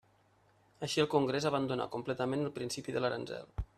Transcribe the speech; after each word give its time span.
Així 0.87 1.03
el 1.03 1.09
Congrés 1.11 1.47
abandonà 1.49 1.87
completament 1.97 2.47
el 2.47 2.53
principi 2.57 2.97
de 2.97 3.05
l'aranzel. 3.07 3.47